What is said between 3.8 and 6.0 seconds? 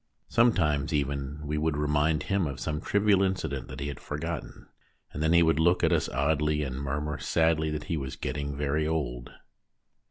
had THE STORY TELLER 27 forgotten, and then he would look at